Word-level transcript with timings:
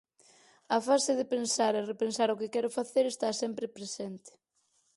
A 0.75 0.77
fase 0.87 1.11
de 1.19 1.25
pensar 1.33 1.73
e 1.79 1.87
repensar 1.91 2.29
o 2.31 2.39
que 2.39 2.51
quero 2.55 2.75
facer 2.77 3.05
está 3.07 3.29
sempre 3.41 3.73
presente. 3.77 4.31